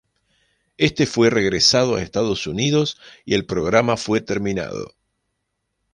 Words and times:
Este 0.79 1.05
fue 1.05 1.29
regresado 1.29 1.93
a 1.95 2.01
Estados 2.01 2.47
Unidos 2.47 2.97
y 3.23 3.35
el 3.35 3.45
programa 3.45 3.97
fue 3.97 4.19
terminado. 4.19 4.95